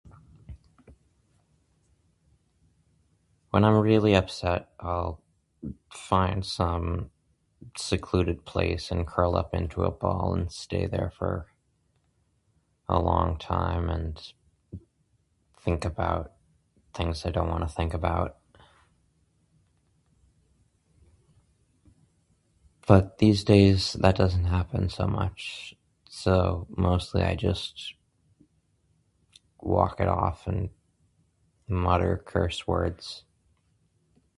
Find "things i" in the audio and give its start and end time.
16.95-17.29